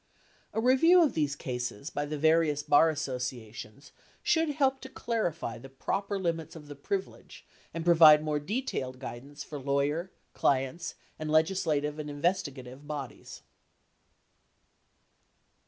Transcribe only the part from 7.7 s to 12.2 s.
and provide more detailed guidance for lawyer, clients, and legislative and